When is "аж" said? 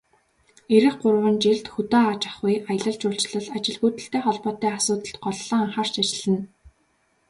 2.13-2.21